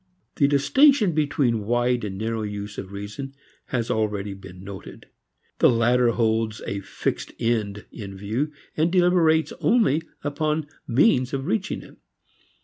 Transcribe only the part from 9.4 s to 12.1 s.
only upon means of reaching it.